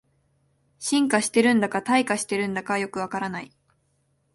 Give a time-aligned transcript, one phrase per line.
[0.79, 3.55] 進化してるんだか退化してるんだかよくわからない